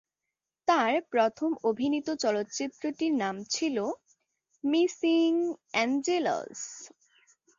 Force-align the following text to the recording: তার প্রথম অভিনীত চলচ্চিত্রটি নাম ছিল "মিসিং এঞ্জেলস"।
তার 0.67 0.93
প্রথম 1.09 1.51
অভিনীত 1.63 2.07
চলচ্চিত্রটি 2.23 3.07
নাম 3.21 3.35
ছিল 3.49 3.77
"মিসিং 4.63 5.31
এঞ্জেলস"। 5.75 6.61